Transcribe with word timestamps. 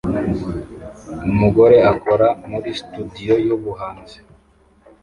Umugore 1.31 1.77
akora 1.91 2.27
muri 2.49 2.69
studio 2.79 3.33
yubuhanzi 3.47 4.17